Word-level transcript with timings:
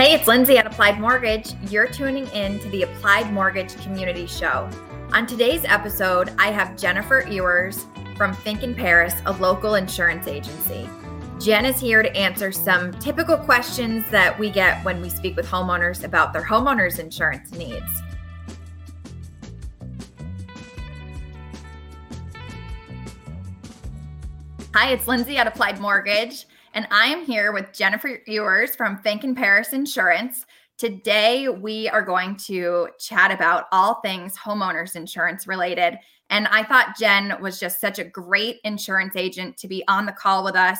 Hey, 0.00 0.14
it's 0.14 0.26
Lindsay 0.26 0.56
at 0.56 0.66
Applied 0.66 0.98
Mortgage. 0.98 1.52
You're 1.70 1.86
tuning 1.86 2.26
in 2.28 2.58
to 2.60 2.70
the 2.70 2.84
Applied 2.84 3.30
Mortgage 3.34 3.76
Community 3.82 4.26
Show. 4.26 4.66
On 5.12 5.26
today's 5.26 5.62
episode, 5.66 6.32
I 6.38 6.46
have 6.46 6.74
Jennifer 6.78 7.22
Ewers 7.28 7.84
from 8.16 8.34
Finck 8.34 8.62
in 8.62 8.74
Perras, 8.74 9.20
a 9.26 9.32
local 9.32 9.74
insurance 9.74 10.26
agency. 10.26 10.88
Jen 11.38 11.66
is 11.66 11.78
here 11.78 12.02
to 12.02 12.16
answer 12.16 12.50
some 12.50 12.92
typical 12.92 13.36
questions 13.36 14.08
that 14.08 14.38
we 14.38 14.48
get 14.48 14.82
when 14.86 15.02
we 15.02 15.10
speak 15.10 15.36
with 15.36 15.46
homeowners 15.46 16.02
about 16.02 16.32
their 16.32 16.44
homeowners 16.44 16.98
insurance 16.98 17.52
needs. 17.52 18.02
Hi, 24.74 24.92
it's 24.92 25.06
Lindsay 25.06 25.36
at 25.36 25.46
Applied 25.46 25.78
Mortgage 25.78 26.46
and 26.74 26.86
I 26.90 27.06
am 27.06 27.24
here 27.24 27.52
with 27.52 27.72
Jennifer 27.72 28.20
Ewers 28.26 28.76
from 28.76 28.98
Finck 28.98 29.24
and 29.24 29.36
Perras 29.36 29.72
Insurance. 29.72 30.46
Today, 30.78 31.48
we 31.48 31.88
are 31.88 32.02
going 32.02 32.36
to 32.46 32.88
chat 32.98 33.32
about 33.32 33.66
all 33.72 34.00
things 34.00 34.36
homeowners 34.36 34.96
insurance 34.96 35.46
related. 35.46 35.98
And 36.30 36.46
I 36.46 36.62
thought 36.62 36.96
Jen 36.98 37.36
was 37.40 37.58
just 37.58 37.80
such 37.80 37.98
a 37.98 38.04
great 38.04 38.58
insurance 38.64 39.16
agent 39.16 39.56
to 39.58 39.68
be 39.68 39.82
on 39.88 40.06
the 40.06 40.12
call 40.12 40.44
with 40.44 40.54
us 40.54 40.78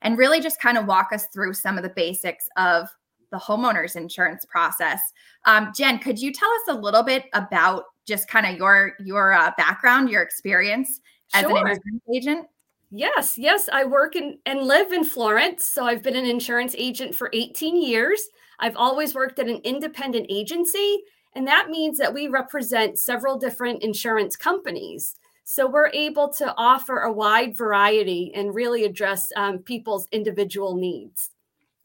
and 0.00 0.16
really 0.16 0.40
just 0.40 0.60
kind 0.60 0.78
of 0.78 0.86
walk 0.86 1.08
us 1.12 1.26
through 1.26 1.54
some 1.54 1.76
of 1.76 1.82
the 1.82 1.92
basics 1.94 2.48
of 2.56 2.88
the 3.32 3.38
homeowners 3.38 3.96
insurance 3.96 4.44
process. 4.44 5.00
Um, 5.44 5.72
Jen, 5.74 5.98
could 5.98 6.20
you 6.20 6.32
tell 6.32 6.50
us 6.50 6.76
a 6.76 6.80
little 6.80 7.02
bit 7.02 7.24
about 7.32 7.84
just 8.06 8.28
kind 8.28 8.46
of 8.46 8.56
your 8.56 8.94
your 9.00 9.32
uh, 9.32 9.50
background, 9.56 10.08
your 10.08 10.22
experience 10.22 11.00
as 11.34 11.42
sure. 11.42 11.50
an 11.50 11.56
insurance 11.56 12.02
agent? 12.14 12.46
Yes, 12.94 13.38
yes. 13.38 13.70
I 13.72 13.84
work 13.84 14.16
in 14.16 14.38
and 14.44 14.60
live 14.60 14.92
in 14.92 15.02
Florence. 15.02 15.64
So 15.64 15.86
I've 15.86 16.02
been 16.02 16.14
an 16.14 16.26
insurance 16.26 16.74
agent 16.76 17.14
for 17.14 17.30
18 17.32 17.82
years. 17.82 18.28
I've 18.60 18.76
always 18.76 19.14
worked 19.14 19.38
at 19.38 19.48
an 19.48 19.62
independent 19.64 20.26
agency. 20.28 21.02
And 21.34 21.46
that 21.46 21.70
means 21.70 21.96
that 21.96 22.12
we 22.12 22.28
represent 22.28 22.98
several 22.98 23.38
different 23.38 23.82
insurance 23.82 24.36
companies. 24.36 25.14
So 25.44 25.66
we're 25.66 25.88
able 25.88 26.30
to 26.34 26.54
offer 26.58 26.98
a 26.98 27.12
wide 27.12 27.56
variety 27.56 28.30
and 28.34 28.54
really 28.54 28.84
address 28.84 29.26
um, 29.36 29.60
people's 29.60 30.06
individual 30.12 30.76
needs. 30.76 31.30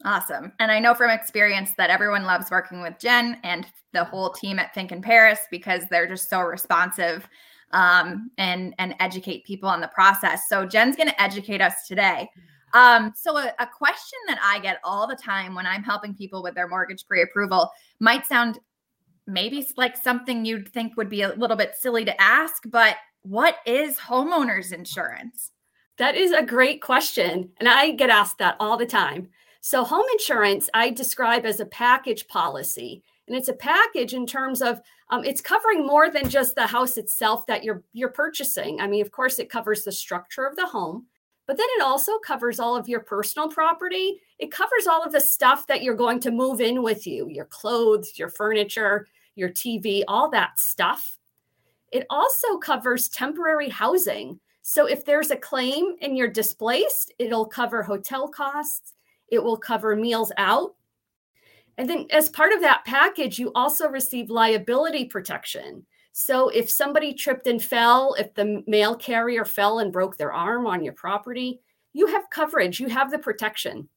Awesome. 0.04 0.52
And 0.60 0.70
I 0.70 0.78
know 0.78 0.94
from 0.94 1.10
experience 1.10 1.72
that 1.78 1.90
everyone 1.90 2.24
loves 2.24 2.50
working 2.50 2.82
with 2.82 2.98
Jen 3.00 3.38
and 3.42 3.66
the 3.94 4.04
whole 4.04 4.30
team 4.30 4.58
at 4.58 4.74
Finck 4.74 4.92
and 4.92 5.02
Perras 5.02 5.38
because 5.50 5.84
they're 5.90 6.06
just 6.06 6.28
so 6.28 6.40
responsive 6.42 7.26
um, 7.72 8.30
and 8.38 8.74
and 8.78 8.94
educate 9.00 9.44
people 9.44 9.68
on 9.68 9.80
the 9.80 9.88
process. 9.88 10.48
So 10.48 10.66
Jen's 10.66 10.96
going 10.96 11.08
to 11.08 11.22
educate 11.22 11.60
us 11.60 11.86
today. 11.86 12.28
Um, 12.74 13.12
so 13.16 13.36
a, 13.36 13.52
a 13.58 13.66
question 13.66 14.18
that 14.26 14.38
I 14.42 14.58
get 14.60 14.78
all 14.84 15.06
the 15.06 15.16
time 15.16 15.54
when 15.54 15.66
I'm 15.66 15.82
helping 15.82 16.14
people 16.14 16.42
with 16.42 16.54
their 16.54 16.68
mortgage 16.68 17.06
pre-approval 17.06 17.70
might 17.98 18.26
sound 18.26 18.58
maybe 19.26 19.66
like 19.76 19.96
something 19.96 20.44
you'd 20.44 20.68
think 20.68 20.96
would 20.96 21.08
be 21.08 21.22
a 21.22 21.34
little 21.34 21.56
bit 21.56 21.74
silly 21.78 22.04
to 22.04 22.20
ask, 22.20 22.62
but 22.66 22.96
what 23.22 23.56
is 23.66 23.98
homeowners 23.98 24.72
insurance? 24.72 25.52
That 25.98 26.14
is 26.14 26.32
a 26.32 26.42
great 26.42 26.80
question. 26.80 27.50
And 27.58 27.68
I 27.68 27.92
get 27.92 28.10
asked 28.10 28.38
that 28.38 28.56
all 28.60 28.76
the 28.76 28.86
time. 28.86 29.28
So, 29.60 29.84
home 29.84 30.06
insurance, 30.12 30.70
I 30.72 30.90
describe 30.90 31.44
as 31.44 31.60
a 31.60 31.66
package 31.66 32.28
policy 32.28 33.02
and 33.26 33.36
it's 33.36 33.48
a 33.48 33.54
package 33.54 34.14
in 34.14 34.26
terms 34.26 34.62
of 34.62 34.80
um, 35.10 35.24
it's 35.24 35.40
covering 35.40 35.86
more 35.86 36.10
than 36.10 36.28
just 36.28 36.54
the 36.54 36.66
house 36.66 36.96
itself 36.96 37.46
that 37.46 37.64
you're 37.64 37.82
you're 37.92 38.10
purchasing. 38.10 38.80
I 38.80 38.86
mean, 38.86 39.00
of 39.00 39.10
course, 39.10 39.38
it 39.38 39.50
covers 39.50 39.84
the 39.84 39.92
structure 39.92 40.44
of 40.44 40.56
the 40.56 40.66
home, 40.66 41.06
but 41.46 41.56
then 41.56 41.66
it 41.76 41.82
also 41.82 42.18
covers 42.18 42.60
all 42.60 42.76
of 42.76 42.88
your 42.88 43.00
personal 43.00 43.48
property. 43.48 44.20
It 44.38 44.52
covers 44.52 44.86
all 44.86 45.02
of 45.02 45.12
the 45.12 45.20
stuff 45.20 45.66
that 45.66 45.82
you're 45.82 45.94
going 45.94 46.20
to 46.20 46.30
move 46.30 46.60
in 46.60 46.82
with 46.82 47.06
you, 47.06 47.28
your 47.28 47.46
clothes, 47.46 48.18
your 48.18 48.28
furniture, 48.28 49.08
your 49.34 49.48
TV, 49.48 50.02
all 50.08 50.30
that 50.30 50.60
stuff. 50.60 51.18
It 51.90 52.06
also 52.10 52.58
covers 52.58 53.08
temporary 53.08 53.70
housing. 53.70 54.38
So 54.60 54.84
if 54.84 55.06
there's 55.06 55.30
a 55.30 55.36
claim 55.36 55.96
and 56.02 56.18
you're 56.18 56.28
displaced, 56.28 57.14
it'll 57.18 57.46
cover 57.46 57.82
hotel 57.82 58.28
costs. 58.28 58.92
It 59.30 59.42
will 59.42 59.56
cover 59.56 59.96
meals 59.96 60.32
out. 60.36 60.74
And 61.78 61.88
then, 61.88 62.06
as 62.10 62.28
part 62.28 62.52
of 62.52 62.60
that 62.60 62.84
package, 62.84 63.38
you 63.38 63.52
also 63.54 63.88
receive 63.88 64.30
liability 64.30 65.04
protection. 65.04 65.86
So, 66.12 66.48
if 66.48 66.68
somebody 66.68 67.14
tripped 67.14 67.46
and 67.46 67.62
fell, 67.62 68.14
if 68.18 68.34
the 68.34 68.64
mail 68.66 68.96
carrier 68.96 69.44
fell 69.44 69.78
and 69.78 69.92
broke 69.92 70.16
their 70.16 70.32
arm 70.32 70.66
on 70.66 70.82
your 70.82 70.92
property, 70.92 71.60
you 71.92 72.08
have 72.08 72.28
coverage, 72.30 72.80
you 72.80 72.88
have 72.88 73.12
the 73.12 73.18
protection. 73.18 73.88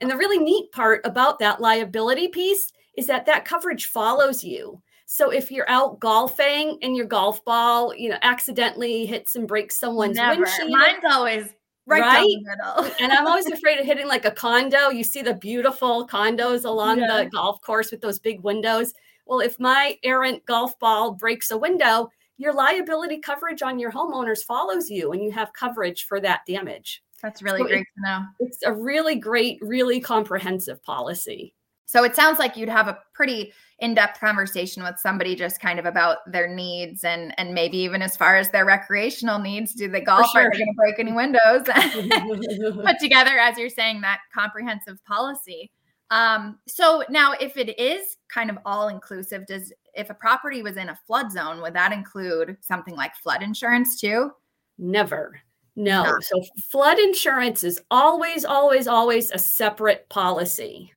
And 0.00 0.10
the 0.10 0.16
really 0.16 0.38
neat 0.38 0.70
part 0.72 1.00
about 1.04 1.38
that 1.38 1.60
liability 1.60 2.28
piece 2.28 2.70
is 2.96 3.06
that 3.06 3.26
that 3.26 3.46
coverage 3.46 3.86
follows 3.86 4.44
you. 4.44 4.82
So 5.06 5.30
if 5.30 5.50
you're 5.50 5.68
out 5.68 6.00
golfing 6.00 6.78
and 6.82 6.96
your 6.96 7.06
golf 7.06 7.44
ball, 7.44 7.94
you 7.94 8.10
know, 8.10 8.18
accidentally 8.22 9.06
hits 9.06 9.36
and 9.36 9.48
breaks 9.48 9.78
someone's 9.78 10.16
Never. 10.16 10.42
windshield. 10.42 10.70
Mine's 10.70 11.04
always 11.10 11.48
right, 11.86 12.00
right? 12.00 12.92
and 13.00 13.12
I'm 13.12 13.26
always 13.26 13.50
afraid 13.50 13.78
of 13.78 13.86
hitting 13.86 14.08
like 14.08 14.24
a 14.24 14.30
condo. 14.30 14.88
You 14.88 15.04
see 15.04 15.22
the 15.22 15.34
beautiful 15.34 16.06
condos 16.06 16.64
along 16.64 17.00
yeah. 17.00 17.24
the 17.24 17.30
golf 17.30 17.60
course 17.60 17.90
with 17.90 18.00
those 18.00 18.18
big 18.18 18.40
windows. 18.42 18.94
Well, 19.26 19.40
if 19.40 19.58
my 19.58 19.98
errant 20.02 20.44
golf 20.46 20.78
ball 20.78 21.12
breaks 21.12 21.50
a 21.50 21.58
window, 21.58 22.10
your 22.36 22.52
liability 22.52 23.18
coverage 23.18 23.62
on 23.62 23.78
your 23.78 23.92
homeowners 23.92 24.42
follows 24.42 24.90
you 24.90 25.12
and 25.12 25.22
you 25.22 25.30
have 25.32 25.52
coverage 25.52 26.04
for 26.06 26.20
that 26.20 26.40
damage. 26.46 27.02
That's 27.22 27.42
really 27.42 27.60
so 27.60 27.68
great 27.68 27.80
it, 27.82 27.86
to 27.96 28.02
know. 28.02 28.24
It's 28.40 28.62
a 28.64 28.72
really 28.72 29.16
great, 29.16 29.58
really 29.62 30.00
comprehensive 30.00 30.82
policy. 30.82 31.54
So 31.86 32.04
it 32.04 32.16
sounds 32.16 32.38
like 32.38 32.56
you'd 32.56 32.68
have 32.68 32.88
a 32.88 32.98
pretty 33.12 33.52
in-depth 33.78 34.20
conversation 34.20 34.82
with 34.82 34.98
somebody 34.98 35.34
just 35.34 35.60
kind 35.60 35.78
of 35.78 35.84
about 35.84 36.18
their 36.30 36.48
needs 36.48 37.04
and 37.04 37.34
and 37.38 37.52
maybe 37.52 37.76
even 37.78 38.02
as 38.02 38.16
far 38.16 38.36
as 38.36 38.50
their 38.50 38.64
recreational 38.64 39.38
needs. 39.38 39.74
Do 39.74 39.88
they 39.88 40.00
golf? 40.00 40.26
Sure. 40.30 40.42
Are 40.42 40.50
they 40.50 40.58
going 40.58 40.68
to 40.68 40.76
break 40.76 40.98
any 40.98 41.12
windows? 41.12 41.64
Put 42.84 42.98
together, 42.98 43.38
as 43.38 43.58
you're 43.58 43.68
saying, 43.68 44.00
that 44.02 44.20
comprehensive 44.32 45.04
policy. 45.04 45.70
Um, 46.10 46.58
so 46.68 47.02
now, 47.08 47.32
if 47.40 47.56
it 47.56 47.78
is 47.78 48.16
kind 48.28 48.50
of 48.50 48.58
all 48.64 48.88
inclusive, 48.88 49.46
does 49.46 49.72
if 49.94 50.10
a 50.10 50.14
property 50.14 50.62
was 50.62 50.76
in 50.76 50.88
a 50.88 50.98
flood 51.06 51.32
zone, 51.32 51.60
would 51.60 51.74
that 51.74 51.92
include 51.92 52.56
something 52.60 52.94
like 52.94 53.14
flood 53.16 53.42
insurance 53.42 54.00
too? 54.00 54.30
Never. 54.78 55.40
No. 55.76 56.04
no. 56.04 56.18
So 56.20 56.42
flood 56.70 56.98
insurance 56.98 57.64
is 57.64 57.80
always, 57.90 58.44
always, 58.44 58.86
always 58.86 59.30
a 59.30 59.38
separate 59.38 60.08
policy. 60.08 60.92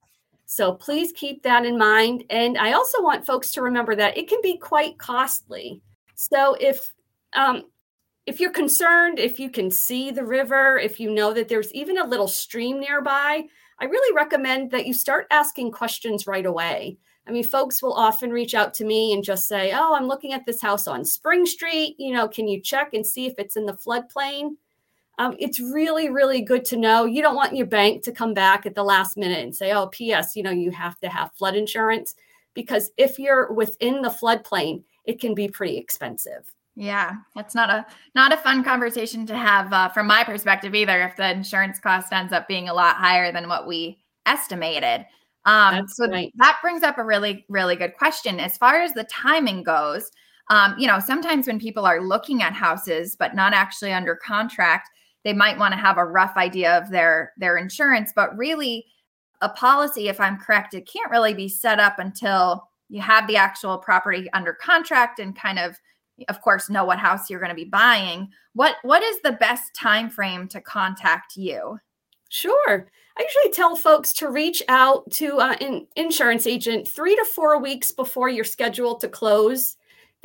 So 0.47 0.73
please 0.73 1.11
keep 1.11 1.43
that 1.43 1.65
in 1.65 1.77
mind. 1.77 2.23
And 2.29 2.57
I 2.57 2.71
also 2.71 3.03
want 3.03 3.25
folks 3.25 3.51
to 3.51 3.61
remember 3.61 3.95
that 3.95 4.17
it 4.17 4.29
can 4.29 4.39
be 4.41 4.57
quite 4.57 4.97
costly. 4.97 5.81
So 6.15 6.55
if 6.59 6.93
um, 7.33 7.63
if 8.25 8.39
you're 8.39 8.51
concerned, 8.51 9.19
if 9.19 9.39
you 9.39 9.49
can 9.49 9.69
see 9.69 10.09
the 10.09 10.25
river, 10.25 10.79
if 10.79 10.99
you 11.01 11.11
know 11.11 11.33
that 11.33 11.49
there's 11.49 11.73
even 11.73 11.97
a 11.97 12.07
little 12.07 12.29
stream 12.29 12.79
nearby, 12.79 13.43
I 13.79 13.85
really 13.85 14.15
recommend 14.15 14.71
that 14.71 14.87
you 14.87 14.93
start 14.93 15.27
asking 15.31 15.71
questions 15.71 16.27
right 16.27 16.45
away. 16.45 16.97
I 17.27 17.31
mean, 17.31 17.43
folks 17.43 17.83
will 17.83 17.93
often 17.93 18.31
reach 18.31 18.55
out 18.55 18.73
to 18.75 18.85
me 18.85 19.11
and 19.11 19.25
just 19.25 19.49
say, 19.49 19.73
Oh, 19.75 19.95
I'm 19.95 20.07
looking 20.07 20.31
at 20.31 20.45
this 20.45 20.61
house 20.61 20.87
on 20.87 21.03
Spring 21.03 21.45
Street. 21.45 21.95
You 21.99 22.13
know, 22.13 22.29
can 22.29 22.47
you 22.47 22.61
check 22.61 22.93
and 22.93 23.05
see 23.05 23.25
if 23.25 23.33
it's 23.37 23.57
in 23.57 23.65
the 23.65 23.73
floodplain? 23.73 24.51
Um, 25.17 25.35
it's 25.39 25.59
really, 25.59 26.09
really 26.09 26.41
good 26.41 26.63
to 26.65 26.77
know. 26.77 27.05
You 27.05 27.21
don't 27.21 27.35
want 27.35 27.55
your 27.55 27.65
bank 27.65 28.03
to 28.03 28.11
come 28.11 28.33
back 28.33 28.65
at 28.65 28.75
the 28.75 28.83
last 28.83 29.17
minute 29.17 29.43
and 29.43 29.55
say, 29.55 29.71
oh, 29.71 29.87
P.S., 29.87 30.35
you 30.35 30.43
know, 30.43 30.51
you 30.51 30.71
have 30.71 30.99
to 30.99 31.09
have 31.09 31.33
flood 31.33 31.55
insurance. 31.55 32.15
Because 32.53 32.91
if 32.97 33.17
you're 33.17 33.51
within 33.53 34.01
the 34.01 34.09
floodplain, 34.09 34.83
it 35.05 35.19
can 35.19 35.33
be 35.33 35.47
pretty 35.47 35.77
expensive. 35.77 36.51
Yeah, 36.75 37.15
it's 37.35 37.55
not 37.55 37.71
a 37.71 37.87
not 38.13 38.31
a 38.31 38.37
fun 38.37 38.63
conversation 38.63 39.25
to 39.25 39.35
have 39.35 39.73
uh, 39.73 39.89
from 39.89 40.05
my 40.05 40.23
perspective 40.23 40.75
either. 40.75 41.01
If 41.01 41.15
the 41.15 41.31
insurance 41.31 41.79
cost 41.79 42.13
ends 42.13 42.31
up 42.31 42.47
being 42.47 42.69
a 42.69 42.73
lot 42.73 42.97
higher 42.97 43.31
than 43.31 43.49
what 43.49 43.65
we 43.65 43.97
estimated, 44.27 45.07
um, 45.45 45.87
so 45.87 46.07
right. 46.07 46.31
that 46.35 46.59
brings 46.61 46.83
up 46.83 46.99
a 46.99 47.03
really 47.03 47.45
really 47.49 47.75
good 47.75 47.97
question 47.97 48.39
as 48.39 48.59
far 48.59 48.79
as 48.79 48.93
the 48.93 49.05
timing 49.05 49.63
goes. 49.63 50.11
Um, 50.51 50.75
you 50.77 50.85
know, 50.85 50.99
sometimes 50.99 51.47
when 51.47 51.59
people 51.59 51.83
are 51.83 51.99
looking 51.99 52.43
at 52.43 52.53
houses 52.53 53.15
but 53.17 53.33
not 53.33 53.53
actually 53.53 53.91
under 53.91 54.15
contract, 54.15 54.89
they 55.27 55.33
might 55.33 55.59
want 55.59 55.73
to 55.73 55.79
have 55.79 55.97
a 55.97 56.05
rough 56.05 56.37
idea 56.37 56.77
of 56.77 56.89
their 56.89 57.33
their 57.37 57.57
insurance 57.57 58.13
but 58.15 58.35
really 58.37 58.85
a 59.41 59.49
policy 59.49 60.07
if 60.07 60.19
i'm 60.19 60.37
correct 60.37 60.73
it 60.73 60.89
can't 60.91 61.11
really 61.11 61.33
be 61.33 61.49
set 61.49 61.79
up 61.79 61.99
until 61.99 62.63
you 62.89 63.01
have 63.01 63.27
the 63.27 63.35
actual 63.35 63.77
property 63.77 64.29
under 64.33 64.53
contract 64.53 65.19
and 65.19 65.35
kind 65.35 65.59
of 65.59 65.77
of 66.29 66.41
course 66.41 66.69
know 66.69 66.85
what 66.85 66.99
house 66.99 67.29
you're 67.29 67.39
going 67.39 67.49
to 67.49 67.55
be 67.55 67.65
buying. 67.65 68.29
What 68.53 68.75
what 68.83 69.03
is 69.03 69.21
the 69.21 69.33
best 69.33 69.73
time 69.75 70.09
frame 70.09 70.47
to 70.49 70.61
contact 70.61 71.35
you? 71.35 71.79
Sure. 72.29 72.87
I 73.17 73.23
usually 73.23 73.53
tell 73.53 73.75
folks 73.75 74.13
to 74.13 74.29
reach 74.29 74.61
out 74.67 75.09
to 75.13 75.39
uh, 75.39 75.55
an 75.61 75.87
insurance 75.95 76.45
agent 76.45 76.87
three 76.87 77.15
to 77.15 77.25
four 77.25 77.59
weeks 77.59 77.91
before 77.91 78.29
you're 78.29 78.43
scheduled 78.43 79.01
to 79.01 79.07
close 79.07 79.76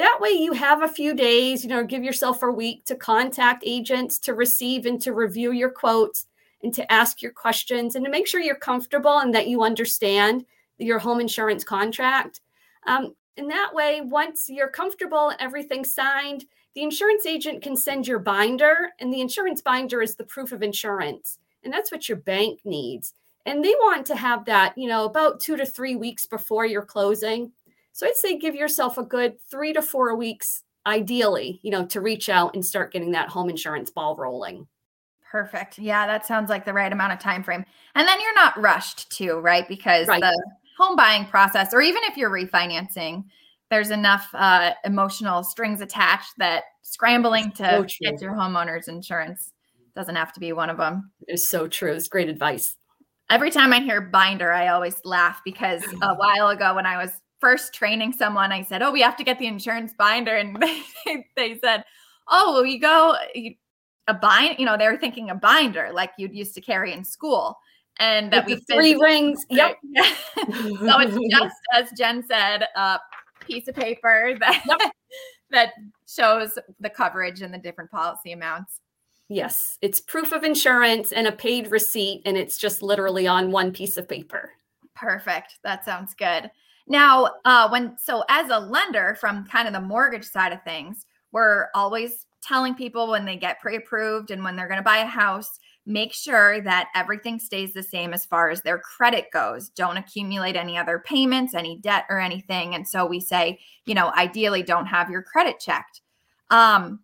that 0.02 0.18
way, 0.20 0.30
you 0.30 0.52
have 0.52 0.82
a 0.82 0.88
few 0.88 1.14
days, 1.14 1.62
you 1.62 1.70
know, 1.70 1.84
give 1.84 2.02
yourself 2.04 2.42
a 2.42 2.50
week 2.50 2.84
to 2.86 2.96
contact 2.96 3.62
agents 3.66 4.18
to 4.20 4.34
receive 4.34 4.86
and 4.86 5.00
to 5.02 5.12
review 5.12 5.52
your 5.52 5.70
quotes 5.70 6.26
and 6.62 6.74
to 6.74 6.92
ask 6.92 7.22
your 7.22 7.32
questions 7.32 7.94
and 7.94 8.04
to 8.04 8.10
make 8.10 8.26
sure 8.26 8.40
you're 8.40 8.56
comfortable 8.56 9.18
and 9.18 9.34
that 9.34 9.48
you 9.48 9.62
understand 9.62 10.44
your 10.78 10.98
home 10.98 11.20
insurance 11.20 11.64
contract. 11.64 12.40
Um, 12.86 13.14
and 13.36 13.50
that 13.50 13.72
way, 13.72 14.00
once 14.02 14.46
you're 14.48 14.68
comfortable 14.68 15.30
and 15.30 15.40
everything's 15.40 15.92
signed, 15.92 16.44
the 16.74 16.82
insurance 16.82 17.26
agent 17.26 17.62
can 17.62 17.76
send 17.76 18.06
your 18.06 18.18
binder, 18.18 18.90
and 18.98 19.12
the 19.12 19.20
insurance 19.20 19.60
binder 19.60 20.02
is 20.02 20.14
the 20.14 20.24
proof 20.24 20.52
of 20.52 20.62
insurance. 20.62 21.38
And 21.64 21.72
that's 21.72 21.92
what 21.92 22.08
your 22.08 22.18
bank 22.18 22.60
needs. 22.64 23.14
And 23.44 23.64
they 23.64 23.74
want 23.80 24.06
to 24.06 24.16
have 24.16 24.44
that, 24.46 24.76
you 24.76 24.88
know, 24.88 25.04
about 25.04 25.40
two 25.40 25.56
to 25.56 25.66
three 25.66 25.96
weeks 25.96 26.26
before 26.26 26.64
your 26.64 26.82
closing. 26.82 27.52
So 27.92 28.06
I'd 28.06 28.16
say 28.16 28.38
give 28.38 28.54
yourself 28.54 28.98
a 28.98 29.02
good 29.02 29.40
three 29.50 29.72
to 29.72 29.82
four 29.82 30.16
weeks, 30.16 30.62
ideally, 30.86 31.60
you 31.62 31.70
know, 31.70 31.86
to 31.86 32.00
reach 32.00 32.28
out 32.28 32.54
and 32.54 32.64
start 32.64 32.92
getting 32.92 33.12
that 33.12 33.28
home 33.28 33.50
insurance 33.50 33.90
ball 33.90 34.16
rolling. 34.16 34.66
Perfect. 35.30 35.78
Yeah, 35.78 36.06
that 36.06 36.26
sounds 36.26 36.50
like 36.50 36.64
the 36.64 36.72
right 36.72 36.92
amount 36.92 37.12
of 37.12 37.18
time 37.18 37.42
frame. 37.42 37.64
And 37.94 38.06
then 38.06 38.20
you're 38.20 38.34
not 38.34 38.60
rushed 38.60 39.10
too, 39.10 39.38
right? 39.38 39.66
Because 39.66 40.08
right. 40.08 40.20
the 40.20 40.42
home 40.78 40.96
buying 40.96 41.26
process, 41.26 41.72
or 41.72 41.80
even 41.80 42.02
if 42.04 42.16
you're 42.16 42.30
refinancing, 42.30 43.24
there's 43.70 43.90
enough 43.90 44.28
uh, 44.34 44.72
emotional 44.84 45.42
strings 45.42 45.80
attached 45.80 46.34
that 46.36 46.64
scrambling 46.82 47.52
to 47.52 47.64
so 47.64 47.86
get 48.00 48.20
your 48.20 48.34
homeowner's 48.34 48.88
insurance 48.88 49.52
doesn't 49.94 50.16
have 50.16 50.32
to 50.34 50.40
be 50.40 50.52
one 50.52 50.70
of 50.70 50.76
them. 50.76 51.10
It's 51.26 51.46
so 51.46 51.68
true. 51.68 51.92
It's 51.92 52.08
great 52.08 52.28
advice. 52.28 52.76
Every 53.30 53.50
time 53.50 53.72
I 53.72 53.80
hear 53.80 54.00
binder, 54.00 54.52
I 54.52 54.68
always 54.68 55.00
laugh 55.04 55.40
because 55.44 55.82
a 56.02 56.14
while 56.14 56.48
ago 56.48 56.74
when 56.74 56.86
I 56.86 56.98
was 56.98 57.10
first 57.42 57.74
training 57.74 58.12
someone, 58.14 58.52
I 58.52 58.62
said, 58.62 58.80
"Oh, 58.80 58.90
we 58.92 59.02
have 59.02 59.16
to 59.16 59.24
get 59.24 59.38
the 59.38 59.46
insurance 59.46 59.92
binder," 59.98 60.36
and 60.36 60.56
they, 61.04 61.26
they 61.36 61.58
said, 61.58 61.84
"Oh, 62.28 62.54
well, 62.54 62.64
you 62.64 62.80
go 62.80 63.16
you, 63.34 63.54
a 64.08 64.14
bind." 64.14 64.58
You 64.58 64.64
know, 64.64 64.78
they 64.78 64.86
were 64.86 64.96
thinking 64.96 65.28
a 65.28 65.34
binder 65.34 65.90
like 65.92 66.12
you'd 66.16 66.34
used 66.34 66.54
to 66.54 66.62
carry 66.62 66.94
in 66.94 67.04
school 67.04 67.58
and 67.98 68.32
that 68.32 68.46
With 68.46 68.62
we 68.68 68.74
three 68.74 68.96
rings. 68.96 69.44
Yep. 69.50 69.76
so 69.96 71.00
it's 71.00 71.30
just 71.30 71.56
as 71.74 71.90
Jen 71.96 72.24
said, 72.26 72.66
a 72.74 72.98
piece 73.40 73.68
of 73.68 73.74
paper 73.74 74.34
that 74.40 74.62
yep. 74.66 74.92
that 75.50 75.72
shows 76.08 76.58
the 76.80 76.90
coverage 76.90 77.42
and 77.42 77.52
the 77.52 77.58
different 77.58 77.90
policy 77.90 78.32
amounts. 78.32 78.80
Yes, 79.28 79.78
it's 79.80 80.00
proof 80.00 80.32
of 80.32 80.44
insurance 80.44 81.12
and 81.12 81.26
a 81.26 81.32
paid 81.32 81.70
receipt, 81.70 82.22
and 82.24 82.36
it's 82.36 82.58
just 82.58 82.82
literally 82.82 83.26
on 83.26 83.50
one 83.50 83.72
piece 83.72 83.96
of 83.96 84.08
paper. 84.08 84.52
Perfect. 84.94 85.58
That 85.64 85.84
sounds 85.84 86.12
good. 86.14 86.50
Now, 86.88 87.30
uh, 87.44 87.68
when 87.68 87.96
so 87.98 88.24
as 88.28 88.50
a 88.50 88.58
lender 88.58 89.16
from 89.20 89.44
kind 89.46 89.66
of 89.68 89.74
the 89.74 89.80
mortgage 89.80 90.24
side 90.24 90.52
of 90.52 90.62
things, 90.62 91.06
we're 91.32 91.68
always 91.74 92.26
telling 92.42 92.74
people 92.74 93.08
when 93.08 93.24
they 93.24 93.36
get 93.36 93.60
pre-approved 93.60 94.30
and 94.30 94.42
when 94.42 94.56
they're 94.56 94.68
going 94.68 94.78
to 94.78 94.84
buy 94.84 94.98
a 94.98 95.06
house 95.06 95.60
make 95.86 96.12
sure 96.12 96.60
that 96.60 96.88
everything 96.94 97.38
stays 97.38 97.72
the 97.72 97.82
same 97.82 98.12
as 98.12 98.24
far 98.24 98.50
as 98.50 98.62
their 98.62 98.78
credit 98.78 99.26
goes. 99.32 99.68
Don't 99.70 99.96
accumulate 99.96 100.56
any 100.56 100.78
other 100.78 101.02
payments, 101.04 101.54
any 101.54 101.78
debt, 101.78 102.04
or 102.08 102.20
anything. 102.20 102.74
And 102.74 102.86
so 102.86 103.04
we 103.04 103.20
say, 103.20 103.58
you 103.86 103.94
know, 103.94 104.12
ideally 104.16 104.62
don't 104.62 104.86
have 104.86 105.10
your 105.10 105.22
credit 105.22 105.58
checked. 105.58 106.00
Um, 106.50 107.00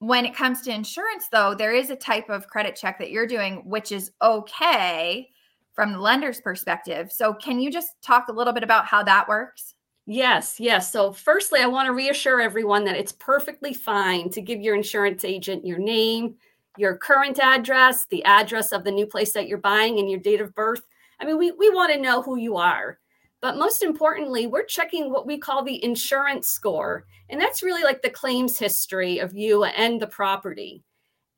when 0.00 0.24
it 0.26 0.34
comes 0.34 0.62
to 0.62 0.74
insurance, 0.74 1.28
though, 1.30 1.54
there 1.54 1.74
is 1.74 1.90
a 1.90 1.96
type 1.96 2.28
of 2.28 2.48
credit 2.48 2.76
check 2.76 2.98
that 2.98 3.10
you're 3.10 3.26
doing, 3.26 3.62
which 3.68 3.92
is 3.92 4.12
okay 4.22 5.28
from 5.72 5.92
the 5.92 5.98
lender's 5.98 6.40
perspective. 6.40 7.12
So, 7.12 7.34
can 7.34 7.60
you 7.60 7.70
just 7.70 7.90
talk 8.02 8.28
a 8.28 8.32
little 8.32 8.52
bit 8.52 8.62
about 8.62 8.86
how 8.86 9.02
that 9.04 9.28
works? 9.28 9.74
Yes, 10.06 10.58
yes. 10.58 10.90
So, 10.90 11.12
firstly, 11.12 11.60
I 11.60 11.66
want 11.66 11.86
to 11.86 11.92
reassure 11.92 12.40
everyone 12.40 12.84
that 12.84 12.96
it's 12.96 13.12
perfectly 13.12 13.72
fine 13.72 14.30
to 14.30 14.40
give 14.40 14.60
your 14.60 14.74
insurance 14.74 15.24
agent 15.24 15.64
your 15.64 15.78
name, 15.78 16.34
your 16.76 16.96
current 16.96 17.38
address, 17.38 18.06
the 18.06 18.24
address 18.24 18.72
of 18.72 18.84
the 18.84 18.90
new 18.90 19.06
place 19.06 19.32
that 19.32 19.46
you're 19.46 19.58
buying, 19.58 19.98
and 19.98 20.10
your 20.10 20.20
date 20.20 20.40
of 20.40 20.54
birth. 20.54 20.82
I 21.20 21.24
mean, 21.24 21.38
we, 21.38 21.52
we 21.52 21.70
want 21.70 21.92
to 21.92 22.00
know 22.00 22.22
who 22.22 22.36
you 22.36 22.56
are. 22.56 22.98
But 23.40 23.56
most 23.56 23.82
importantly, 23.82 24.46
we're 24.46 24.64
checking 24.64 25.10
what 25.10 25.26
we 25.26 25.38
call 25.38 25.64
the 25.64 25.82
insurance 25.82 26.48
score. 26.48 27.06
And 27.28 27.40
that's 27.40 27.62
really 27.62 27.82
like 27.82 28.02
the 28.02 28.10
claims 28.10 28.58
history 28.58 29.18
of 29.18 29.34
you 29.34 29.64
and 29.64 30.00
the 30.00 30.06
property. 30.06 30.82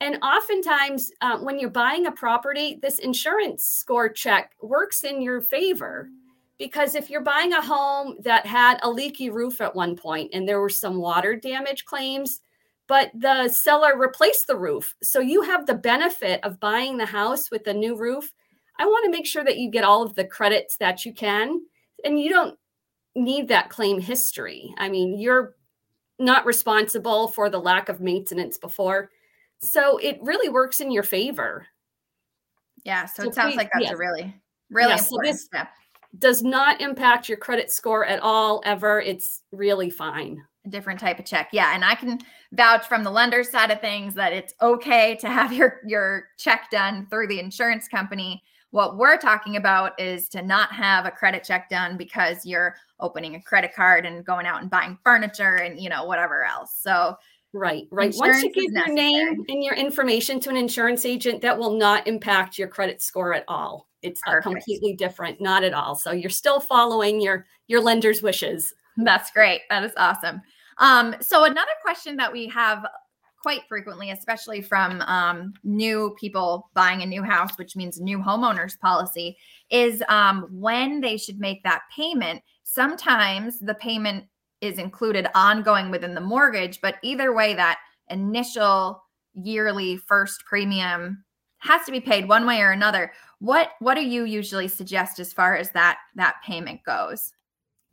And 0.03 0.21
oftentimes, 0.21 1.11
uh, 1.21 1.37
when 1.37 1.57
you're 1.57 1.69
buying 1.69 2.07
a 2.07 2.11
property, 2.11 2.77
this 2.81 2.99
insurance 2.99 3.63
score 3.63 4.09
check 4.09 4.51
works 4.61 5.05
in 5.05 5.21
your 5.21 5.39
favor. 5.39 6.09
Because 6.59 6.93
if 6.93 7.09
you're 7.09 7.21
buying 7.21 7.53
a 7.53 7.61
home 7.61 8.17
that 8.19 8.45
had 8.45 8.79
a 8.83 8.91
leaky 8.91 9.29
roof 9.29 9.61
at 9.61 9.73
one 9.73 9.95
point 9.95 10.31
and 10.33 10.45
there 10.45 10.59
were 10.59 10.67
some 10.67 10.97
water 10.97 11.37
damage 11.37 11.85
claims, 11.85 12.41
but 12.87 13.11
the 13.13 13.47
seller 13.47 13.97
replaced 13.97 14.47
the 14.47 14.57
roof. 14.57 14.93
So 15.01 15.21
you 15.21 15.41
have 15.43 15.65
the 15.65 15.73
benefit 15.73 16.41
of 16.43 16.59
buying 16.59 16.97
the 16.97 17.05
house 17.05 17.49
with 17.49 17.65
a 17.67 17.73
new 17.73 17.95
roof. 17.95 18.33
I 18.77 18.85
want 18.85 19.05
to 19.05 19.11
make 19.11 19.25
sure 19.25 19.45
that 19.45 19.57
you 19.57 19.71
get 19.71 19.85
all 19.85 20.03
of 20.03 20.15
the 20.15 20.25
credits 20.25 20.75
that 20.77 21.05
you 21.05 21.13
can, 21.13 21.61
and 22.03 22.19
you 22.19 22.29
don't 22.29 22.59
need 23.15 23.47
that 23.47 23.69
claim 23.69 24.01
history. 24.01 24.75
I 24.77 24.89
mean, 24.89 25.17
you're 25.17 25.55
not 26.19 26.45
responsible 26.45 27.29
for 27.29 27.49
the 27.49 27.59
lack 27.59 27.87
of 27.87 28.01
maintenance 28.01 28.57
before. 28.57 29.09
So 29.63 29.97
it 29.97 30.19
really 30.21 30.49
works 30.49 30.81
in 30.81 30.91
your 30.91 31.03
favor. 31.03 31.67
Yeah. 32.83 33.05
So, 33.05 33.23
so 33.23 33.29
it 33.29 33.35
sounds 33.35 33.53
please, 33.53 33.57
like 33.57 33.69
that's 33.73 33.85
yes. 33.85 33.93
a 33.93 33.97
really, 33.97 34.35
really 34.69 34.91
yeah, 34.91 34.99
important 34.99 35.39
so 35.39 35.45
step. 35.45 35.69
Does 36.19 36.43
not 36.43 36.81
impact 36.81 37.27
your 37.27 37.37
credit 37.37 37.71
score 37.71 38.05
at 38.05 38.19
all, 38.19 38.61
ever. 38.65 39.01
It's 39.01 39.41
really 39.51 39.89
fine 39.89 40.43
a 40.65 40.69
different 40.69 40.99
type 40.99 41.19
of 41.19 41.25
check. 41.25 41.49
Yeah, 41.51 41.73
and 41.75 41.83
I 41.83 41.95
can 41.95 42.19
vouch 42.53 42.87
from 42.87 43.03
the 43.03 43.11
lender 43.11 43.43
side 43.43 43.71
of 43.71 43.81
things 43.81 44.13
that 44.15 44.33
it's 44.33 44.53
okay 44.61 45.15
to 45.17 45.27
have 45.27 45.51
your 45.53 45.81
your 45.85 46.29
check 46.37 46.69
done 46.71 47.07
through 47.09 47.27
the 47.27 47.39
insurance 47.39 47.87
company. 47.87 48.43
What 48.71 48.97
we're 48.97 49.17
talking 49.17 49.57
about 49.57 49.99
is 49.99 50.27
to 50.29 50.41
not 50.41 50.71
have 50.71 51.05
a 51.05 51.11
credit 51.11 51.43
check 51.43 51.69
done 51.69 51.95
because 51.95 52.43
you're 52.43 52.75
opening 52.99 53.35
a 53.35 53.41
credit 53.41 53.75
card 53.75 54.05
and 54.05 54.25
going 54.25 54.47
out 54.47 54.61
and 54.61 54.71
buying 54.71 54.97
furniture 55.03 55.57
and 55.57 55.79
you 55.79 55.89
know 55.89 56.05
whatever 56.05 56.43
else. 56.43 56.75
So 56.79 57.15
Right, 57.53 57.87
right. 57.91 58.13
Once 58.17 58.41
you 58.41 58.51
give 58.51 58.71
your 58.71 58.91
name 58.91 59.45
and 59.47 59.63
your 59.63 59.75
information 59.75 60.39
to 60.39 60.49
an 60.49 60.57
insurance 60.57 61.05
agent, 61.05 61.41
that 61.41 61.57
will 61.57 61.77
not 61.77 62.07
impact 62.07 62.57
your 62.57 62.67
credit 62.67 63.01
score 63.01 63.33
at 63.33 63.43
all. 63.47 63.87
It's 64.01 64.21
completely 64.41 64.95
different, 64.95 65.39
not 65.39 65.63
at 65.63 65.73
all. 65.73 65.95
So 65.95 66.11
you're 66.11 66.31
still 66.31 66.59
following 66.59 67.21
your 67.21 67.45
your 67.67 67.81
lender's 67.81 68.21
wishes. 68.23 68.73
That's 68.97 69.31
great. 69.31 69.61
That 69.69 69.83
is 69.83 69.93
awesome. 69.97 70.41
Um, 70.79 71.15
so 71.21 71.45
another 71.45 71.71
question 71.83 72.15
that 72.17 72.31
we 72.31 72.47
have 72.47 72.85
quite 73.43 73.61
frequently, 73.67 74.11
especially 74.11 74.61
from 74.61 75.01
um, 75.01 75.53
new 75.63 76.15
people 76.19 76.71
buying 76.73 77.01
a 77.01 77.05
new 77.05 77.21
house, 77.21 77.57
which 77.57 77.75
means 77.75 77.99
new 77.99 78.17
homeowners 78.17 78.79
policy, 78.79 79.37
is 79.69 80.01
um, 80.09 80.47
when 80.49 81.01
they 81.01 81.17
should 81.17 81.39
make 81.39 81.61
that 81.63 81.81
payment. 81.95 82.41
Sometimes 82.63 83.59
the 83.59 83.75
payment 83.75 84.25
is 84.63 84.79
included 84.79 85.27
ongoing 85.35 85.91
within 85.91 86.15
the 86.15 86.21
mortgage, 86.21 86.79
but 86.81 86.95
either 87.03 87.33
way, 87.33 87.53
that 87.53 87.79
initial 88.09 89.03
yearly 89.35 89.97
first 89.97 90.43
premium 90.45 91.23
has 91.59 91.85
to 91.85 91.91
be 91.91 91.99
paid 91.99 92.27
one 92.27 92.45
way 92.45 92.61
or 92.61 92.71
another. 92.71 93.11
What 93.39 93.71
what 93.79 93.95
do 93.95 94.05
you 94.05 94.23
usually 94.23 94.67
suggest 94.67 95.19
as 95.19 95.33
far 95.33 95.55
as 95.55 95.71
that 95.71 95.97
that 96.15 96.35
payment 96.45 96.81
goes? 96.85 97.33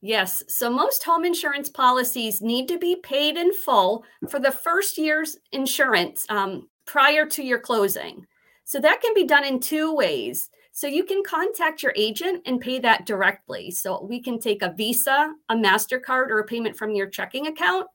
Yes. 0.02 0.42
So 0.48 0.70
most 0.70 1.04
home 1.04 1.24
insurance 1.24 1.68
policies 1.68 2.40
need 2.40 2.68
to 2.68 2.78
be 2.78 2.96
paid 2.96 3.36
in 3.36 3.52
full 3.52 4.04
for 4.28 4.40
the 4.40 4.50
first 4.50 4.96
year's 4.96 5.36
insurance 5.52 6.24
um, 6.30 6.68
prior 6.86 7.26
to 7.26 7.42
your 7.42 7.58
closing. 7.58 8.26
So 8.64 8.80
that 8.80 9.02
can 9.02 9.12
be 9.14 9.24
done 9.24 9.44
in 9.44 9.60
two 9.60 9.94
ways. 9.94 10.48
So 10.80 10.87
you 10.87 11.04
can 11.04 11.22
contact 11.22 11.82
your 11.82 11.92
agent 11.94 12.40
and 12.46 12.58
pay 12.58 12.78
that 12.78 13.04
directly. 13.04 13.70
So 13.70 14.02
we 14.02 14.18
can 14.18 14.38
take 14.38 14.62
a 14.62 14.72
Visa, 14.72 15.30
a 15.50 15.54
MasterCard, 15.54 16.30
or 16.30 16.38
a 16.38 16.46
payment 16.46 16.75
from 16.75 16.94
your 16.94 17.06
checking 17.06 17.49
account. 17.49 17.87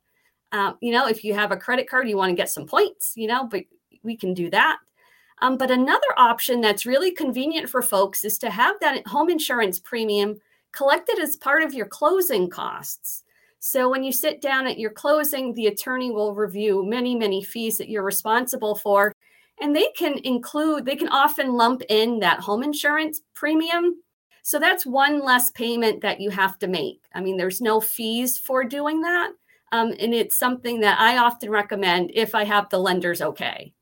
Um, 0.51 0.77
you 0.82 0.92
know, 0.92 1.08
if 1.08 1.24
you 1.24 1.34
have 1.34 1.51
a 1.51 1.58
credit 1.58 1.89
card, 1.89 2.08
you 2.08 2.15
want 2.15 2.30
to 2.30 2.36
get 2.36 2.51
some 2.51 2.68
points, 2.68 3.13
you 3.15 3.25
know, 3.25 3.48
but 3.48 3.63
we 4.04 4.15
can 4.15 4.36
do 4.36 4.51
that. 4.51 4.77
Um, 5.42 5.58
but 5.58 5.72
another 5.72 6.06
option 6.15 6.62
that's 6.62 6.86
really 6.86 7.10
convenient 7.10 7.72
for 7.72 7.82
folks 7.82 8.24
is 8.24 8.38
to 8.38 8.51
have 8.51 8.75
that 8.82 9.08
home 9.08 9.32
insurance 9.32 9.80
premium 9.80 10.39
collected 10.72 11.18
as 11.18 11.36
part 11.36 11.63
of 11.63 11.74
your 11.74 11.88
closing 11.88 12.51
costs. 12.51 13.24
So 13.58 13.89
when 13.89 14.04
you 14.04 14.12
sit 14.12 14.42
down 14.42 14.68
at 14.68 14.77
your 14.77 14.92
closing, 14.92 15.56
the 15.56 15.65
attorney 15.65 16.12
will 16.12 16.36
review 16.36 16.86
many, 16.86 17.15
many 17.15 17.44
fees 17.44 17.80
that 17.80 17.89
you're 17.89 18.04
responsible 18.04 18.75
for. 18.75 19.12
And 19.62 19.76
they 19.76 19.88
can 19.98 20.18
include, 20.24 20.86
they 20.86 20.96
can 20.96 21.08
often 21.10 21.54
lump 21.54 21.82
in 21.90 22.20
that 22.20 22.40
home 22.40 22.64
insurance 22.64 23.22
premium. 23.34 24.02
So 24.44 24.60
that's 24.60 24.86
one 24.86 25.24
less 25.24 25.50
payment 25.52 26.02
that 26.02 26.20
you 26.20 26.30
have 26.30 26.60
to 26.60 26.68
make. 26.68 27.02
I 27.14 27.22
mean, 27.22 27.38
there's 27.38 27.62
no 27.62 27.82
fees 27.82 28.38
for 28.38 28.64
doing 28.64 29.02
that. 29.02 29.32
Um, 29.72 29.94
and 30.00 30.14
it's 30.14 30.38
something 30.38 30.82
that 30.82 31.00
I 31.00 31.18
often 31.18 31.50
recommend 31.50 32.12
if 32.14 32.36
I 32.36 32.44
have 32.44 32.70
the 32.70 32.78
lenders 32.78 33.22
okay. 33.22 33.74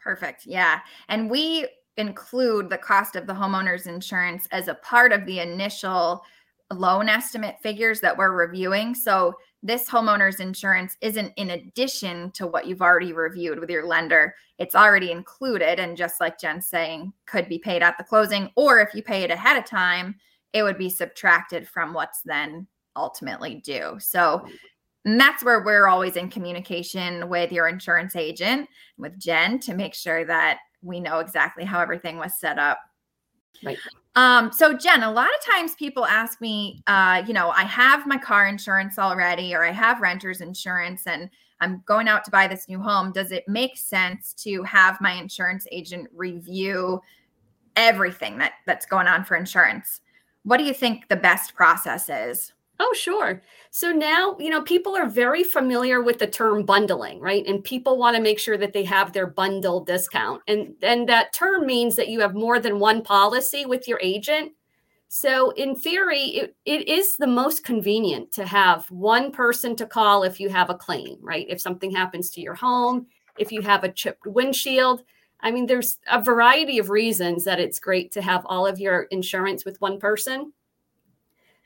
Perfect. 0.00 0.44
Yeah. 0.46 0.80
And 1.08 1.30
we 1.30 1.68
include 1.96 2.70
the 2.70 2.78
cost 2.78 3.16
of 3.16 3.26
the 3.26 3.32
homeowner's 3.32 3.86
insurance 3.86 4.48
as 4.50 4.68
a 4.68 4.74
part 4.74 5.12
of 5.12 5.26
the 5.26 5.40
initial 5.40 6.24
loan 6.70 7.08
estimate 7.08 7.56
figures 7.62 8.00
that 8.00 8.16
we're 8.16 8.32
reviewing. 8.32 8.94
So 8.94 9.34
this 9.62 9.88
homeowner's 9.88 10.40
insurance 10.40 10.96
isn't 11.00 11.32
in 11.36 11.50
addition 11.50 12.30
to 12.32 12.46
what 12.46 12.66
you've 12.66 12.82
already 12.82 13.12
reviewed 13.12 13.58
with 13.58 13.70
your 13.70 13.86
lender. 13.86 14.34
It's 14.58 14.74
already 14.74 15.10
included. 15.10 15.80
And 15.80 15.96
just 15.96 16.20
like 16.20 16.38
Jen's 16.38 16.66
saying, 16.66 17.12
could 17.26 17.48
be 17.48 17.58
paid 17.58 17.82
at 17.82 17.96
the 17.98 18.04
closing, 18.04 18.50
or 18.54 18.80
if 18.80 18.94
you 18.94 19.02
pay 19.02 19.22
it 19.22 19.30
ahead 19.30 19.56
of 19.56 19.64
time, 19.64 20.14
it 20.52 20.62
would 20.62 20.78
be 20.78 20.90
subtracted 20.90 21.66
from 21.66 21.92
what's 21.92 22.22
then 22.22 22.66
ultimately 22.96 23.56
due. 23.56 23.96
So 23.98 24.44
that's 25.04 25.42
where 25.42 25.64
we're 25.64 25.86
always 25.86 26.16
in 26.16 26.28
communication 26.28 27.28
with 27.28 27.50
your 27.50 27.68
insurance 27.68 28.14
agent, 28.14 28.68
with 28.98 29.18
Jen, 29.18 29.58
to 29.60 29.74
make 29.74 29.94
sure 29.94 30.24
that 30.24 30.58
we 30.82 31.00
know 31.00 31.20
exactly 31.20 31.64
how 31.64 31.80
everything 31.80 32.18
was 32.18 32.38
set 32.38 32.58
up. 32.58 32.78
Right. 33.64 33.78
Um, 34.18 34.50
so 34.50 34.76
Jen, 34.76 35.04
a 35.04 35.12
lot 35.12 35.28
of 35.28 35.54
times 35.54 35.76
people 35.76 36.04
ask 36.04 36.40
me, 36.40 36.82
uh, 36.88 37.22
you 37.24 37.32
know, 37.32 37.50
I 37.50 37.62
have 37.62 38.04
my 38.04 38.18
car 38.18 38.48
insurance 38.48 38.98
already, 38.98 39.54
or 39.54 39.64
I 39.64 39.70
have 39.70 40.00
renter's 40.00 40.40
insurance, 40.40 41.06
and 41.06 41.30
I'm 41.60 41.84
going 41.86 42.08
out 42.08 42.24
to 42.24 42.32
buy 42.32 42.48
this 42.48 42.68
new 42.68 42.80
home. 42.80 43.12
Does 43.12 43.30
it 43.30 43.46
make 43.46 43.76
sense 43.76 44.32
to 44.42 44.64
have 44.64 45.00
my 45.00 45.12
insurance 45.12 45.68
agent 45.70 46.08
review 46.12 47.00
everything 47.76 48.38
that 48.38 48.54
that's 48.66 48.86
going 48.86 49.06
on 49.06 49.22
for 49.22 49.36
insurance? 49.36 50.00
What 50.42 50.56
do 50.56 50.64
you 50.64 50.74
think 50.74 51.06
the 51.06 51.14
best 51.14 51.54
process 51.54 52.08
is? 52.08 52.54
Oh, 52.80 52.94
sure. 52.96 53.42
So 53.70 53.90
now, 53.90 54.36
you 54.38 54.50
know, 54.50 54.62
people 54.62 54.96
are 54.96 55.08
very 55.08 55.42
familiar 55.42 56.00
with 56.00 56.18
the 56.18 56.28
term 56.28 56.64
bundling, 56.64 57.18
right? 57.20 57.44
And 57.46 57.62
people 57.64 57.98
want 57.98 58.16
to 58.16 58.22
make 58.22 58.38
sure 58.38 58.56
that 58.56 58.72
they 58.72 58.84
have 58.84 59.12
their 59.12 59.26
bundle 59.26 59.84
discount. 59.84 60.42
And 60.46 60.74
and 60.82 61.08
that 61.08 61.32
term 61.32 61.66
means 61.66 61.96
that 61.96 62.08
you 62.08 62.20
have 62.20 62.34
more 62.34 62.60
than 62.60 62.78
one 62.78 63.02
policy 63.02 63.66
with 63.66 63.88
your 63.88 63.98
agent. 64.00 64.52
So 65.08 65.50
in 65.52 65.76
theory, 65.76 66.22
it, 66.22 66.56
it 66.66 66.88
is 66.88 67.16
the 67.16 67.26
most 67.28 67.64
convenient 67.64 68.32
to 68.32 68.46
have 68.46 68.90
one 68.90 69.32
person 69.32 69.76
to 69.76 69.86
call 69.86 70.24
if 70.24 70.40
you 70.40 70.48
have 70.50 70.70
a 70.70 70.74
claim, 70.74 71.18
right? 71.22 71.46
If 71.48 71.60
something 71.60 71.92
happens 71.92 72.30
to 72.32 72.40
your 72.42 72.54
home, 72.54 73.06
if 73.38 73.52
you 73.52 73.62
have 73.62 73.84
a 73.84 73.92
chipped 73.92 74.26
windshield. 74.26 75.02
I 75.40 75.50
mean, 75.52 75.66
there's 75.66 75.98
a 76.10 76.22
variety 76.22 76.78
of 76.78 76.90
reasons 76.90 77.44
that 77.44 77.60
it's 77.60 77.80
great 77.80 78.12
to 78.12 78.22
have 78.22 78.44
all 78.46 78.66
of 78.66 78.80
your 78.80 79.02
insurance 79.10 79.64
with 79.64 79.80
one 79.80 79.98
person. 80.00 80.52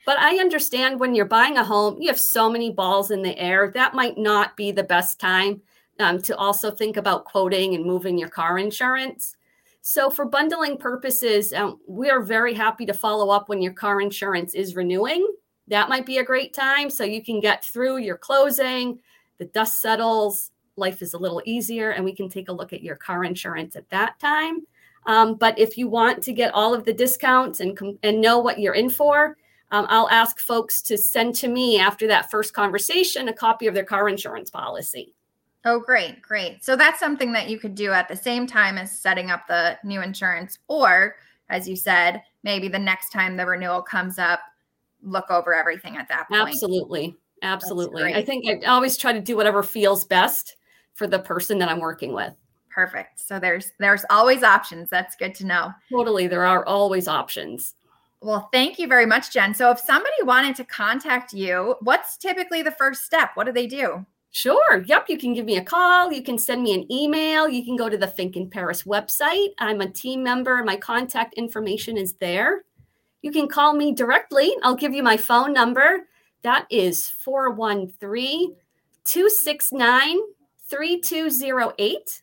But 0.05 0.19
I 0.19 0.37
understand 0.37 0.99
when 0.99 1.15
you're 1.15 1.25
buying 1.25 1.57
a 1.57 1.63
home, 1.63 2.01
you 2.01 2.07
have 2.09 2.19
so 2.19 2.49
many 2.49 2.71
balls 2.71 3.11
in 3.11 3.21
the 3.21 3.37
air. 3.37 3.71
That 3.73 3.93
might 3.93 4.17
not 4.17 4.57
be 4.57 4.71
the 4.71 4.83
best 4.83 5.19
time 5.19 5.61
um, 5.99 6.21
to 6.23 6.35
also 6.35 6.71
think 6.71 6.97
about 6.97 7.25
quoting 7.25 7.75
and 7.75 7.85
moving 7.85 8.17
your 8.17 8.29
car 8.29 8.57
insurance. 8.59 9.37
So, 9.81 10.09
for 10.09 10.25
bundling 10.25 10.77
purposes, 10.77 11.51
um, 11.53 11.79
we 11.87 12.09
are 12.09 12.21
very 12.21 12.53
happy 12.53 12.85
to 12.85 12.93
follow 12.93 13.29
up 13.29 13.49
when 13.49 13.61
your 13.61 13.73
car 13.73 14.01
insurance 14.01 14.53
is 14.53 14.75
renewing. 14.75 15.27
That 15.67 15.89
might 15.89 16.05
be 16.05 16.17
a 16.17 16.23
great 16.23 16.53
time 16.53 16.89
so 16.89 17.03
you 17.03 17.23
can 17.23 17.39
get 17.39 17.63
through 17.63 17.97
your 17.97 18.17
closing, 18.17 18.99
the 19.37 19.45
dust 19.45 19.81
settles, 19.81 20.51
life 20.75 21.01
is 21.01 21.13
a 21.13 21.17
little 21.17 21.41
easier, 21.45 21.91
and 21.91 22.03
we 22.03 22.15
can 22.15 22.29
take 22.29 22.49
a 22.49 22.53
look 22.53 22.73
at 22.73 22.83
your 22.83 22.95
car 22.95 23.23
insurance 23.23 23.75
at 23.75 23.89
that 23.89 24.19
time. 24.19 24.65
Um, 25.05 25.35
but 25.35 25.57
if 25.59 25.77
you 25.77 25.87
want 25.87 26.23
to 26.23 26.33
get 26.33 26.53
all 26.53 26.73
of 26.73 26.85
the 26.85 26.93
discounts 26.93 27.59
and, 27.59 27.77
and 28.03 28.21
know 28.21 28.39
what 28.39 28.59
you're 28.59 28.75
in 28.75 28.89
for, 28.89 29.37
um, 29.73 29.87
I'll 29.89 30.09
ask 30.09 30.39
folks 30.39 30.83
to 30.83 30.97
send 30.97 31.33
to 31.37 31.47
me 31.47 31.79
after 31.79 32.07
that 32.07 32.29
first 32.29 32.53
conversation 32.53 33.27
a 33.27 33.33
copy 33.33 33.65
of 33.65 33.73
their 33.73 33.83
car 33.83 34.07
insurance 34.07 34.51
policy. 34.51 35.13
Oh, 35.65 35.79
great, 35.79 36.21
great. 36.21 36.63
So 36.63 36.75
that's 36.75 36.99
something 36.99 37.31
that 37.33 37.49
you 37.49 37.57
could 37.57 37.73
do 37.73 37.91
at 37.91 38.07
the 38.07 38.15
same 38.15 38.45
time 38.45 38.77
as 38.77 38.97
setting 38.97 39.31
up 39.31 39.47
the 39.47 39.79
new 39.83 40.03
insurance, 40.03 40.59
or 40.67 41.15
as 41.49 41.67
you 41.67 41.75
said, 41.75 42.21
maybe 42.43 42.67
the 42.67 42.77
next 42.77 43.09
time 43.09 43.35
the 43.35 43.47
renewal 43.47 43.81
comes 43.81 44.19
up, 44.19 44.41
look 45.01 45.31
over 45.31 45.55
everything 45.55 45.97
at 45.97 46.07
that 46.07 46.29
point. 46.29 46.49
Absolutely. 46.49 47.15
Absolutely. 47.41 48.13
I 48.13 48.23
think 48.23 48.45
I 48.47 48.65
always 48.67 48.95
try 48.95 49.11
to 49.11 49.19
do 49.19 49.35
whatever 49.35 49.63
feels 49.63 50.05
best 50.05 50.55
for 50.93 51.07
the 51.07 51.19
person 51.19 51.57
that 51.57 51.67
I'm 51.67 51.79
working 51.79 52.13
with. 52.13 52.33
Perfect. 52.69 53.19
So 53.19 53.39
there's 53.39 53.71
there's 53.79 54.05
always 54.11 54.43
options. 54.43 54.89
That's 54.89 55.15
good 55.15 55.33
to 55.35 55.45
know. 55.45 55.71
Totally. 55.91 56.27
There 56.27 56.45
are 56.45 56.65
always 56.65 57.07
options. 57.07 57.75
Well, 58.23 58.47
thank 58.53 58.79
you 58.79 58.87
very 58.87 59.05
much, 59.05 59.31
Jen. 59.31 59.53
So, 59.53 59.69
if 59.71 59.79
somebody 59.79 60.23
wanted 60.23 60.55
to 60.55 60.63
contact 60.63 61.33
you, 61.33 61.75
what's 61.81 62.15
typically 62.15 62.61
the 62.61 62.71
first 62.71 63.03
step? 63.03 63.31
What 63.33 63.45
do 63.45 63.51
they 63.51 63.67
do? 63.67 64.05
Sure. 64.31 64.81
Yep. 64.85 65.09
You 65.09 65.17
can 65.17 65.33
give 65.33 65.45
me 65.45 65.57
a 65.57 65.63
call. 65.63 66.11
You 66.11 66.23
can 66.23 66.39
send 66.39 66.63
me 66.63 66.73
an 66.73 66.89
email. 66.91 67.49
You 67.49 67.65
can 67.65 67.75
go 67.75 67.89
to 67.89 67.97
the 67.97 68.07
Finck 68.07 68.37
in 68.37 68.49
Perras 68.49 68.87
website. 68.87 69.49
I'm 69.59 69.81
a 69.81 69.89
team 69.89 70.23
member. 70.23 70.63
My 70.63 70.77
contact 70.77 71.33
information 71.33 71.97
is 71.97 72.13
there. 72.13 72.63
You 73.21 73.31
can 73.31 73.49
call 73.49 73.73
me 73.73 73.93
directly. 73.93 74.53
I'll 74.63 74.75
give 74.75 74.93
you 74.93 75.03
my 75.03 75.17
phone 75.17 75.51
number. 75.51 76.07
That 76.43 76.65
is 76.71 77.09
413 77.09 78.55
269 79.03 80.17
3208. 80.69 82.21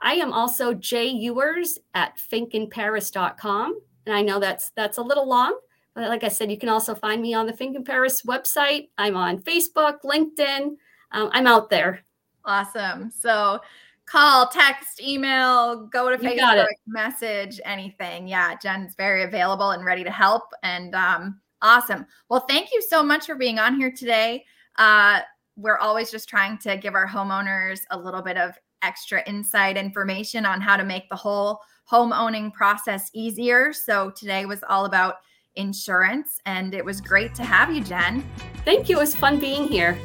I 0.00 0.14
am 0.14 0.32
also 0.32 0.72
Jay 0.72 1.06
Ewers 1.08 1.78
at 1.94 2.16
finkinparis.com. 2.16 3.80
And 4.06 4.14
I 4.14 4.22
know 4.22 4.40
that's 4.40 4.70
that's 4.70 4.98
a 4.98 5.02
little 5.02 5.28
long, 5.28 5.58
but 5.94 6.08
like 6.08 6.24
I 6.24 6.28
said, 6.28 6.50
you 6.50 6.58
can 6.58 6.68
also 6.68 6.94
find 6.94 7.22
me 7.22 7.34
on 7.34 7.46
the 7.46 7.52
Finck 7.52 7.76
in 7.76 7.84
Perras 7.84 8.24
website. 8.26 8.88
I'm 8.98 9.16
on 9.16 9.42
Facebook, 9.42 9.98
LinkedIn. 10.04 10.76
Um, 11.12 11.30
I'm 11.32 11.46
out 11.46 11.70
there. 11.70 12.00
Awesome. 12.44 13.10
So 13.10 13.60
call, 14.06 14.48
text, 14.48 15.00
email, 15.00 15.86
go 15.86 16.10
to 16.10 16.18
Facebook, 16.18 16.66
message, 16.86 17.60
anything. 17.64 18.26
Yeah, 18.26 18.56
Jen's 18.56 18.94
very 18.94 19.24
available 19.24 19.70
and 19.70 19.84
ready 19.84 20.04
to 20.04 20.10
help. 20.10 20.44
And 20.62 20.94
um, 20.94 21.40
awesome. 21.60 22.06
Well, 22.28 22.44
thank 22.48 22.72
you 22.72 22.82
so 22.82 23.02
much 23.02 23.26
for 23.26 23.34
being 23.34 23.58
on 23.58 23.76
here 23.76 23.92
today. 23.92 24.44
Uh, 24.76 25.20
we're 25.56 25.78
always 25.78 26.10
just 26.10 26.28
trying 26.28 26.58
to 26.58 26.76
give 26.76 26.94
our 26.94 27.06
homeowners 27.06 27.80
a 27.90 27.98
little 27.98 28.22
bit 28.22 28.36
of 28.36 28.52
extra 28.82 29.22
insight 29.28 29.76
information 29.76 30.44
on 30.44 30.60
how 30.60 30.76
to 30.76 30.84
make 30.84 31.08
the 31.08 31.16
whole 31.16 31.60
home 31.84 32.12
owning 32.12 32.50
process 32.50 33.10
easier. 33.12 33.72
So 33.72 34.10
today 34.10 34.46
was 34.46 34.64
all 34.68 34.84
about 34.84 35.16
insurance, 35.56 36.40
and 36.46 36.74
it 36.74 36.84
was 36.84 37.00
great 37.00 37.34
to 37.36 37.44
have 37.44 37.74
you, 37.74 37.82
Jen. 37.82 38.28
Thank 38.64 38.88
you. 38.88 38.96
It 38.96 39.00
was 39.00 39.14
fun 39.14 39.38
being 39.38 39.68
here. 39.68 39.98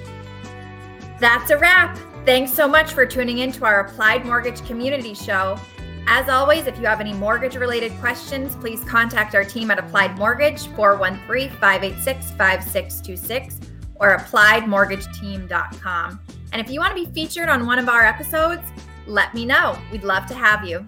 That's 1.19 1.50
a 1.50 1.57
wrap. 1.57 1.98
Thanks 2.25 2.53
so 2.53 2.67
much 2.67 2.93
for 2.93 3.05
tuning 3.05 3.39
in 3.39 3.51
to 3.53 3.65
our 3.65 3.79
Applied 3.81 4.25
Mortgage 4.25 4.65
Community 4.65 5.13
Show. 5.13 5.60
As 6.07 6.29
always, 6.29 6.67
if 6.67 6.77
you 6.77 6.86
have 6.86 7.01
any 7.01 7.13
mortgage 7.13 7.55
related 7.55 7.91
questions, 8.00 8.55
please 8.55 8.84
contact 8.84 9.36
our 9.36 9.43
team 9.43 9.72
at 9.72 9.79
Applied 9.79 10.17
Mortgage 10.17 10.67
413 10.67 11.50
586 11.60 12.31
5626 12.31 13.60
or 13.96 14.17
appliedmortgageteam.com. 14.17 16.19
And 16.53 16.62
if 16.62 16.72
you 16.72 16.79
want 16.79 16.96
to 16.96 17.05
be 17.05 17.12
featured 17.12 17.50
on 17.50 17.65
one 17.65 17.79
of 17.79 17.89
our 17.89 18.05
episodes, 18.05 18.62
let 19.05 19.34
me 19.34 19.46
know. 19.46 19.77
We'd 19.91 20.03
love 20.03 20.27
to 20.27 20.34
have 20.34 20.63
you. 20.65 20.86